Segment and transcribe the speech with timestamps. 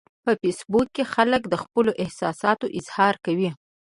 [0.23, 3.51] په فېسبوک کې خلک د خپلو احساساتو اظهار کوي